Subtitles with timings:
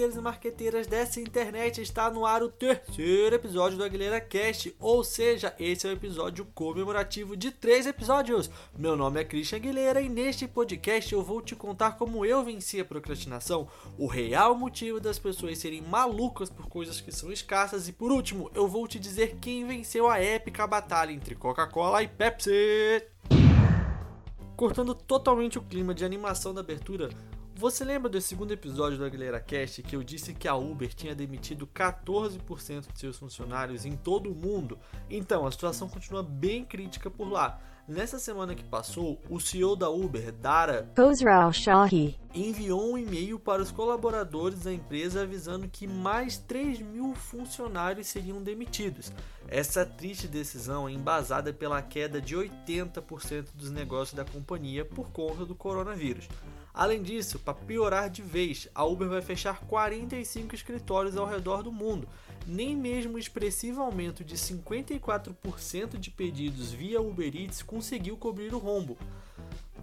[0.00, 5.04] marqueteiros e marqueteiras dessa internet, está no ar o terceiro episódio do Aguilera Cast, ou
[5.04, 8.50] seja, esse é o episódio comemorativo de três episódios.
[8.78, 12.80] Meu nome é Christian Aguilera e neste podcast eu vou te contar como eu venci
[12.80, 13.68] a procrastinação,
[13.98, 18.50] o real motivo das pessoas serem malucas por coisas que são escassas e por último,
[18.54, 23.04] eu vou te dizer quem venceu a épica batalha entre Coca-Cola e Pepsi.
[24.56, 27.10] Cortando totalmente o clima de animação da abertura,
[27.60, 31.14] você lembra do segundo episódio do Aguilera Cast que eu disse que a Uber tinha
[31.14, 34.78] demitido 14% de seus funcionários em todo o mundo?
[35.10, 37.60] Então, a situação continua bem crítica por lá.
[37.86, 40.88] Nessa semana que passou, o CEO da Uber, Dara
[41.52, 48.06] Shahi, enviou um e-mail para os colaboradores da empresa avisando que mais 3 mil funcionários
[48.06, 49.12] seriam demitidos.
[49.48, 55.44] Essa triste decisão é embasada pela queda de 80% dos negócios da companhia por conta
[55.44, 56.28] do coronavírus.
[56.72, 61.72] Além disso, para piorar de vez, a Uber vai fechar 45 escritórios ao redor do
[61.72, 62.08] mundo.
[62.46, 68.58] Nem mesmo o expressivo aumento de 54% de pedidos via Uber Eats conseguiu cobrir o
[68.58, 68.96] rombo.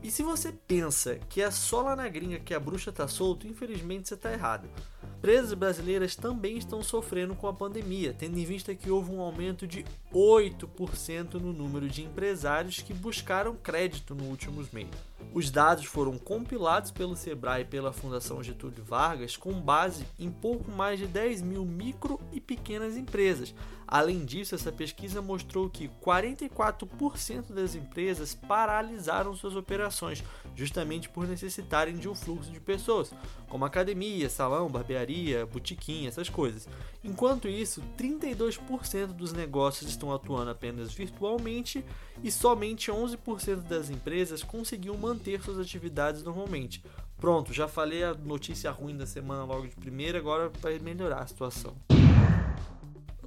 [0.04, 3.48] E se você pensa que é só lá na gringa que a bruxa tá solta,
[3.48, 4.70] infelizmente você está errado.
[5.18, 9.66] Empresas brasileiras também estão sofrendo com a pandemia, tendo em vista que houve um aumento
[9.66, 14.94] de 8% no número de empresários que buscaram crédito nos últimos meses.
[15.34, 20.72] Os dados foram compilados pelo Sebrae e pela Fundação Getúlio Vargas com base em pouco
[20.72, 23.54] mais de 10 mil micro e pequenas empresas.
[23.88, 30.24] Além disso, essa pesquisa mostrou que 44% das empresas paralisaram suas operações,
[30.58, 33.14] justamente por necessitarem de um fluxo de pessoas,
[33.48, 36.68] como academia, salão, barbearia, botiquim, essas coisas.
[37.04, 41.86] Enquanto isso, 32% dos negócios estão atuando apenas virtualmente
[42.24, 46.84] e somente 11% das empresas conseguiu manter suas atividades normalmente.
[47.18, 51.28] Pronto, já falei a notícia ruim da semana logo de primeira, agora vai melhorar a
[51.28, 51.76] situação.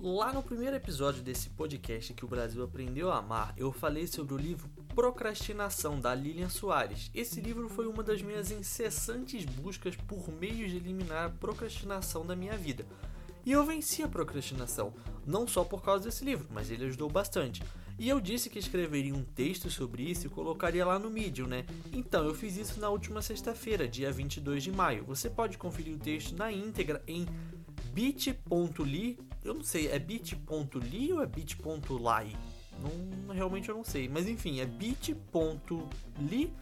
[0.02, 4.32] Lá no primeiro episódio desse podcast que o Brasil aprendeu a amar, eu falei sobre
[4.32, 7.10] o livro Procrastinação da Lilian Soares.
[7.14, 12.34] Esse livro foi uma das minhas incessantes buscas por meios de eliminar a procrastinação da
[12.34, 12.86] minha vida.
[13.44, 14.94] E eu venci a procrastinação,
[15.26, 17.62] não só por causa desse livro, mas ele ajudou bastante.
[17.98, 21.66] E eu disse que escreveria um texto sobre isso e colocaria lá no Medium, né?
[21.92, 25.04] Então, eu fiz isso na última sexta-feira, dia 22 de maio.
[25.04, 27.26] Você pode conferir o texto na íntegra em
[27.92, 32.36] bit.ly, eu não sei, é bit.ly ou é bit.ly?
[32.80, 36.52] Não, realmente eu não sei, mas enfim, é bit.ly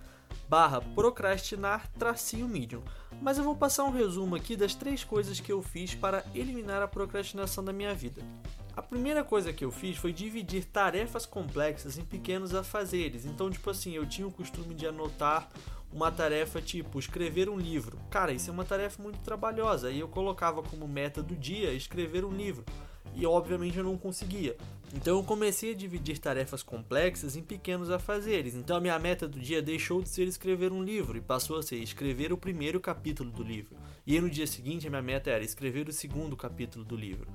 [0.49, 2.83] barra procrastinar tracinho medium.
[3.21, 6.83] Mas eu vou passar um resumo aqui das três coisas que eu fiz para eliminar
[6.83, 8.23] a procrastinação da minha vida.
[8.77, 13.27] A primeira coisa que eu fiz foi dividir tarefas complexas em pequenos afazeres.
[13.27, 15.49] Então, tipo assim, eu tinha o costume de anotar
[15.93, 17.99] uma tarefa tipo escrever um livro.
[18.11, 22.25] Cara, isso é uma tarefa muito trabalhosa e eu colocava como meta do dia escrever
[22.25, 22.65] um livro.
[23.15, 24.57] E obviamente eu não conseguia.
[24.95, 28.55] Então eu comecei a dividir tarefas complexas em pequenos afazeres.
[28.55, 31.63] Então a minha meta do dia deixou de ser escrever um livro e passou a
[31.63, 33.77] ser escrever o primeiro capítulo do livro.
[34.07, 37.31] E no dia seguinte a minha meta era escrever o segundo capítulo do livro.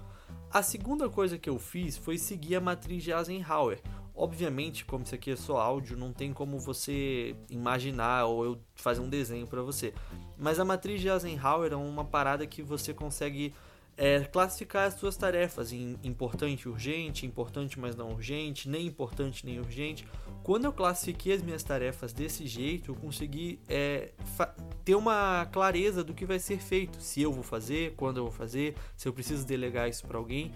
[0.52, 3.82] A segunda coisa que eu fiz foi seguir a matriz de Eisenhower,
[4.16, 9.02] Obviamente, como isso aqui é só áudio, não tem como você imaginar ou eu fazer
[9.02, 9.94] um desenho para você.
[10.38, 13.54] Mas a matriz de Eisenhower é uma parada que você consegue
[13.98, 19.60] é, classificar as suas tarefas em importante urgente, importante mas não urgente, nem importante nem
[19.60, 20.08] urgente.
[20.44, 24.12] Quando eu classifiquei as minhas tarefas desse jeito, eu consegui é,
[24.84, 28.32] ter uma clareza do que vai ser feito, se eu vou fazer, quando eu vou
[28.32, 30.52] fazer, se eu preciso delegar isso para alguém.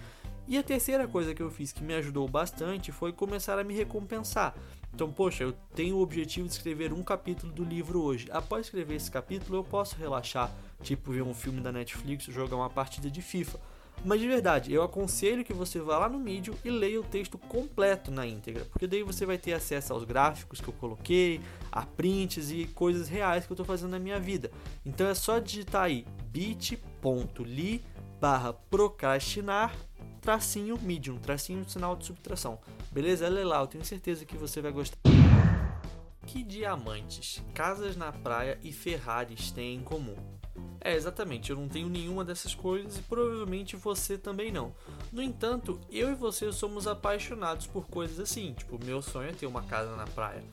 [0.47, 3.74] E a terceira coisa que eu fiz que me ajudou bastante foi começar a me
[3.74, 4.56] recompensar.
[4.94, 8.30] Então, poxa, eu tenho o objetivo de escrever um capítulo do livro hoje.
[8.31, 10.50] Após escrever esse capítulo, eu posso relaxar,
[10.81, 13.59] tipo ver um filme da Netflix jogar uma partida de FIFA.
[14.06, 17.38] Mas de verdade, eu aconselho que você vá lá no Medium e leia o texto
[17.38, 21.41] completo na íntegra, porque daí você vai ter acesso aos gráficos que eu coloquei,
[21.72, 24.52] a prints e coisas reais que eu estou fazendo na minha vida.
[24.85, 27.84] Então é só digitar aí bit.ly
[28.20, 29.76] barra procrastinar
[30.28, 32.59] tracinho medium, tracinho sinal de subtração.
[32.91, 33.28] Beleza?
[33.28, 34.97] É lá, eu tenho certeza que você vai gostar.
[36.26, 40.18] Que diamantes, casas na praia e Ferraris têm em comum?
[40.82, 44.76] É, exatamente, eu não tenho nenhuma dessas coisas e provavelmente você também não.
[45.14, 49.46] No entanto, eu e você somos apaixonados por coisas assim, tipo, meu sonho é ter
[49.46, 50.44] uma casa na praia.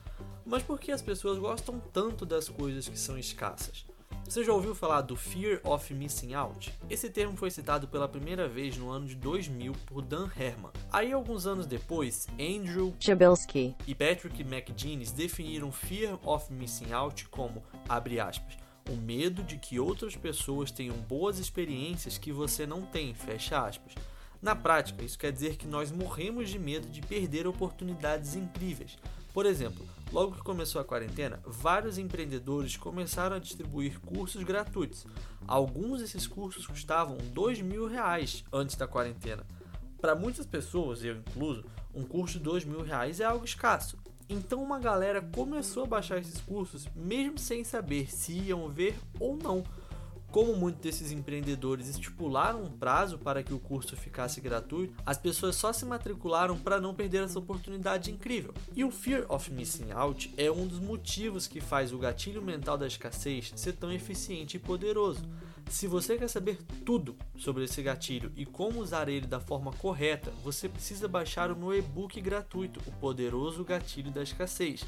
[0.45, 3.85] Mas por que as pessoas gostam tanto das coisas que são escassas?
[4.27, 6.73] Você já ouviu falar do Fear of Missing Out?
[6.89, 10.71] Esse termo foi citado pela primeira vez no ano de 2000 por Dan Herman.
[10.91, 17.63] Aí, alguns anos depois, Andrew Jabilski e Patrick McGuinness definiram Fear of Missing Out como,
[17.87, 18.57] abre aspas,
[18.89, 23.93] o medo de que outras pessoas tenham boas experiências que você não tem, fecha aspas.
[24.45, 28.95] Na prática, isso quer dizer que nós morremos de medo de perder oportunidades incríveis.
[29.33, 35.07] Por exemplo, logo que começou a quarentena, vários empreendedores começaram a distribuir cursos gratuitos.
[35.47, 39.43] Alguns desses cursos custavam dois mil reais antes da quarentena.
[39.99, 43.97] Para muitas pessoas, eu incluso, um curso de dois mil reais é algo escasso.
[44.29, 49.35] Então uma galera começou a baixar esses cursos mesmo sem saber se iam ver ou
[49.35, 49.63] não.
[50.35, 55.55] Como muitos desses empreendedores estipularam um prazo para que o curso ficasse gratuito, as pessoas
[55.55, 58.53] só se matricularam para não perder essa oportunidade incrível.
[58.75, 62.77] E o Fear of Missing Out é um dos motivos que faz o gatilho mental
[62.77, 65.23] da escassez ser tão eficiente e poderoso.
[65.69, 70.33] Se você quer saber tudo sobre esse gatilho e como usar ele da forma correta,
[70.43, 74.83] você precisa baixar o meu e-book gratuito, O Poderoso Gatilho da Escassez.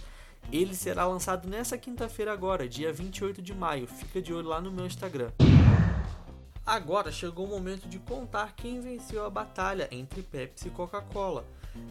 [0.51, 3.87] Ele será lançado nessa quinta-feira agora, dia 28 de maio.
[3.87, 5.31] Fica de olho lá no meu Instagram.
[6.65, 11.45] Agora chegou o momento de contar quem venceu a batalha entre Pepsi e Coca-Cola.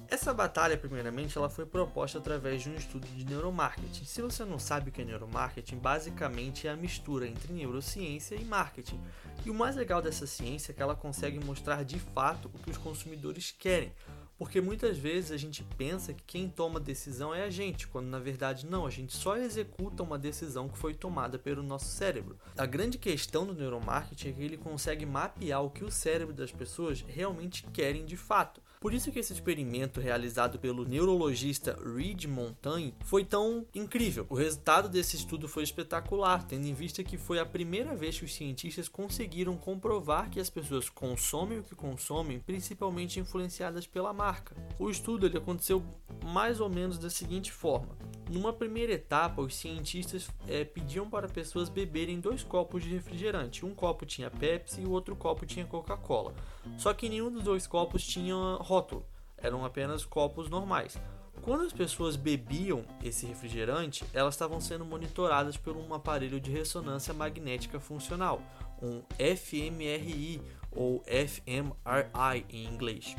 [0.09, 4.05] Essa batalha, primeiramente, ela foi proposta através de um estudo de neuromarketing.
[4.05, 8.45] Se você não sabe o que é neuromarketing, basicamente é a mistura entre neurociência e
[8.45, 9.01] marketing.
[9.45, 12.71] E o mais legal dessa ciência é que ela consegue mostrar de fato o que
[12.71, 13.93] os consumidores querem,
[14.39, 18.19] porque muitas vezes a gente pensa que quem toma decisão é a gente, quando na
[18.19, 22.39] verdade não, a gente só executa uma decisão que foi tomada pelo nosso cérebro.
[22.57, 26.53] A grande questão do neuromarketing é que ele consegue mapear o que o cérebro das
[26.53, 28.61] pessoas realmente querem de fato.
[28.87, 34.25] Por isso que esse experimento realizado pelo neurologista Reed Montagne foi tão incrível.
[34.31, 38.25] O resultado desse estudo foi espetacular, tendo em vista que foi a primeira vez que
[38.25, 44.55] os cientistas conseguiram comprovar que as pessoas consomem o que consomem, principalmente influenciadas pela marca.
[44.79, 45.83] O estudo ele aconteceu
[46.25, 47.99] mais ou menos da seguinte forma:
[48.29, 53.65] numa primeira etapa, os cientistas é, pediam para pessoas beberem dois copos de refrigerante.
[53.65, 56.35] Um copo tinha Pepsi e o outro copo tinha Coca-Cola.
[56.77, 59.07] Só que nenhum dos dois copos tinha rótulo,
[59.37, 60.99] eram apenas copos normais.
[61.43, 67.15] Quando as pessoas bebiam esse refrigerante, elas estavam sendo monitoradas por um aparelho de ressonância
[67.15, 68.43] magnética funcional,
[68.83, 70.41] um fMRI
[70.73, 73.15] ou fMRI em inglês.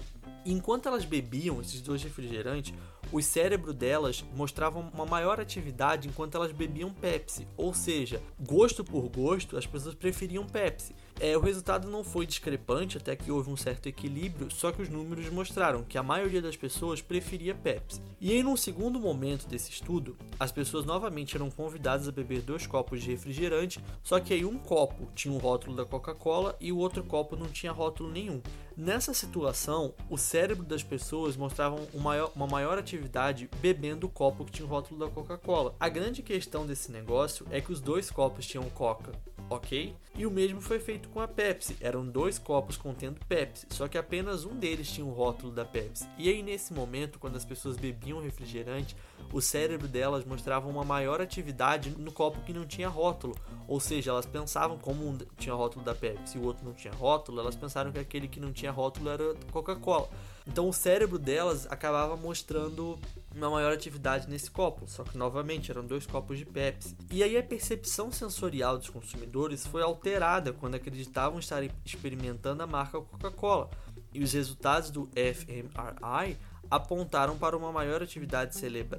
[0.49, 2.73] Enquanto elas bebiam esses dois refrigerantes,
[3.11, 9.09] o cérebro delas mostrava uma maior atividade enquanto elas bebiam Pepsi, ou seja, gosto por
[9.09, 10.95] gosto, as pessoas preferiam Pepsi.
[11.19, 14.89] É, o resultado não foi discrepante, até que houve um certo equilíbrio, só que os
[14.89, 17.99] números mostraram que a maioria das pessoas preferia Pepsi.
[18.21, 22.67] E em um segundo momento desse estudo, as pessoas novamente eram convidadas a beber dois
[22.67, 26.77] copos de refrigerante, só que aí um copo tinha o rótulo da Coca-Cola e o
[26.77, 28.39] outro copo não tinha rótulo nenhum.
[28.75, 34.45] Nessa situação, o cérebro das pessoas mostrava uma maior, uma maior atividade bebendo o copo
[34.45, 35.75] que tinha o rótulo da Coca-Cola.
[35.79, 39.11] A grande questão desse negócio é que os dois copos tinham Coca,
[39.49, 39.95] ok?
[40.15, 41.77] E o mesmo foi feito com a Pepsi.
[41.79, 46.07] Eram dois copos contendo Pepsi, só que apenas um deles tinha o rótulo da Pepsi.
[46.17, 48.95] E aí, nesse momento, quando as pessoas bebiam refrigerante,
[49.31, 53.35] o cérebro delas mostrava uma maior atividade no copo que não tinha rótulo.
[53.67, 56.93] Ou seja, elas pensavam como um tinha rótulo da Pepsi e o outro não tinha
[56.93, 60.09] rótulo, elas pensaram que aquele que não tinha rótulo era Coca-Cola.
[60.47, 62.97] Então o cérebro delas acabava mostrando
[63.37, 66.95] uma maior atividade nesse copo, só que novamente eram dois copos de Pepsi.
[67.11, 72.99] E aí a percepção sensorial dos consumidores foi alterada quando acreditavam estar experimentando a marca
[72.99, 73.69] Coca-Cola.
[74.13, 76.37] E os resultados do fMRI
[76.69, 78.55] apontaram para uma maior atividade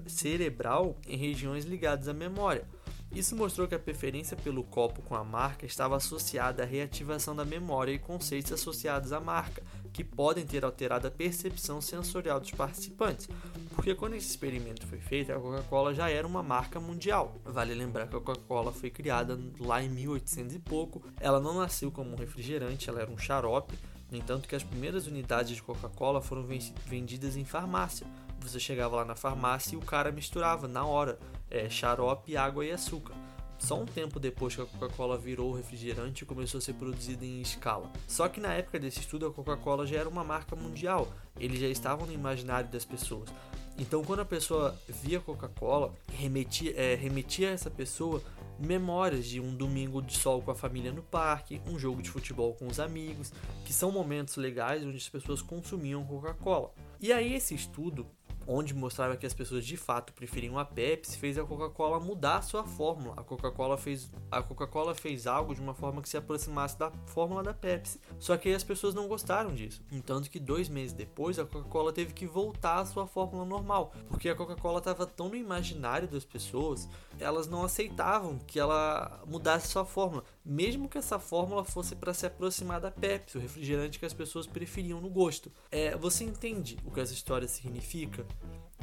[0.06, 2.66] cerebral em regiões ligadas à memória.
[3.10, 7.44] Isso mostrou que a preferência pelo copo com a marca estava associada à reativação da
[7.44, 9.62] memória e conceitos associados à marca,
[9.92, 13.28] que podem ter alterado a percepção sensorial dos participantes.
[13.74, 17.34] Porque quando esse experimento foi feito, a Coca-Cola já era uma marca mundial.
[17.44, 21.02] Vale lembrar que a Coca-Cola foi criada lá em 1800 e pouco.
[21.18, 23.74] Ela não nasceu como um refrigerante, ela era um xarope
[24.10, 26.46] no entanto, que as primeiras unidades de Coca-Cola foram
[26.86, 28.06] vendidas em farmácia.
[28.40, 31.18] Você chegava lá na farmácia e o cara misturava na hora
[31.50, 33.14] é, xarope, água e açúcar.
[33.58, 37.40] Só um tempo depois que a Coca-Cola virou refrigerante e começou a ser produzida em
[37.40, 37.90] escala.
[38.06, 41.66] Só que na época desse estudo a Coca-Cola já era uma marca mundial, eles já
[41.66, 43.28] estavam no imaginário das pessoas.
[43.76, 48.22] Então quando a pessoa via Coca-Cola, remetia, é, remetia a essa pessoa
[48.58, 52.54] memórias de um domingo de sol com a família no parque, um jogo de futebol
[52.54, 53.32] com os amigos,
[53.64, 56.72] que são momentos legais onde as pessoas consumiam Coca-Cola.
[57.00, 58.06] E aí esse estudo
[58.48, 62.64] onde mostrava que as pessoas de fato preferiam a Pepsi, fez a Coca-Cola mudar sua
[62.64, 63.12] fórmula.
[63.18, 67.42] A Coca-Cola fez, a Coca-Cola fez algo de uma forma que se aproximasse da fórmula
[67.42, 68.00] da Pepsi.
[68.18, 69.82] Só que as pessoas não gostaram disso.
[69.92, 74.30] Entanto que dois meses depois a Coca-Cola teve que voltar à sua fórmula normal, porque
[74.30, 76.88] a Coca-Cola estava tão no imaginário das pessoas,
[77.20, 82.24] elas não aceitavam que ela mudasse sua fórmula, mesmo que essa fórmula fosse para se
[82.24, 85.52] aproximar da Pepsi, o refrigerante que as pessoas preferiam no gosto.
[85.70, 88.26] É, você entende o que essa história significa?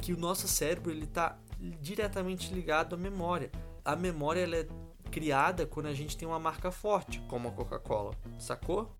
[0.00, 1.36] Que o nosso cérebro ele está
[1.80, 3.50] diretamente ligado à memória.
[3.84, 4.66] A memória ela é
[5.10, 8.94] criada quando a gente tem uma marca forte, como a Coca-Cola, sacou?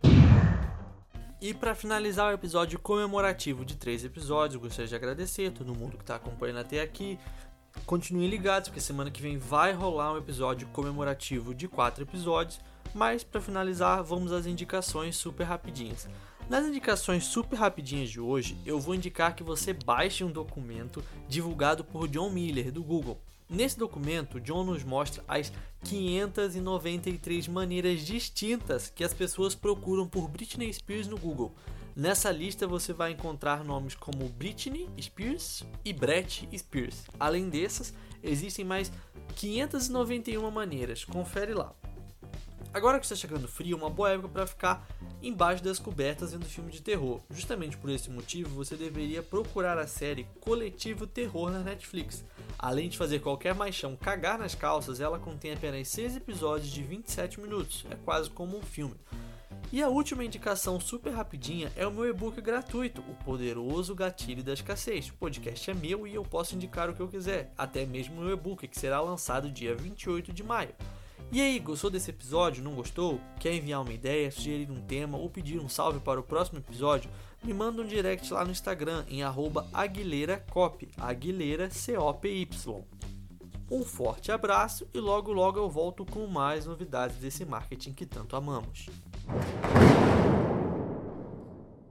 [1.41, 5.97] E para finalizar o episódio comemorativo de três episódios, gostaria de agradecer a todo mundo
[5.97, 7.19] que está acompanhando até aqui.
[7.85, 12.59] Continuem ligados, porque semana que vem vai rolar um episódio comemorativo de quatro episódios.
[12.95, 16.09] Mas para finalizar, vamos às indicações super rapidinhas.
[16.49, 21.83] Nas indicações super rapidinhas de hoje, eu vou indicar que você baixe um documento divulgado
[21.83, 23.21] por John Miller do Google.
[23.51, 30.73] Nesse documento, John nos mostra as 593 maneiras distintas que as pessoas procuram por Britney
[30.73, 31.53] Spears no Google.
[31.97, 37.07] Nessa lista você vai encontrar nomes como Britney Spears e Brett Spears.
[37.19, 38.93] Além dessas, existem mais
[39.35, 41.05] 591 maneiras.
[41.05, 41.75] Confere lá.
[42.77, 44.87] Agora que está chegando frio, é uma boa época para ficar
[45.23, 47.23] embaixo das cobertas vendo filme de terror.
[47.31, 52.23] Justamente por esse motivo, você deveria procurar a série Coletivo Terror na Netflix.
[52.59, 57.41] Além de fazer qualquer machão cagar nas calças, ela contém apenas 6 episódios de 27
[57.41, 57.87] minutos.
[57.91, 58.97] É quase como um filme.
[59.73, 64.53] E a última indicação super rapidinha é o meu e-book gratuito, O Poderoso Gatilho da
[64.53, 65.09] Escassez.
[65.09, 68.31] O podcast é meu e eu posso indicar o que eu quiser, até mesmo o
[68.31, 70.75] e-book que será lançado dia 28 de maio.
[71.33, 72.63] E aí, gostou desse episódio?
[72.63, 73.21] Não gostou?
[73.41, 77.11] Quer enviar uma ideia, sugerir um tema ou pedir um salve para o próximo episódio?
[77.43, 82.85] Me manda um direct lá no Instagram em aguileiracop, Aguilera C-O-P-Y.
[83.71, 88.37] Um forte abraço e logo logo eu volto com mais novidades desse marketing que tanto
[88.37, 88.87] amamos.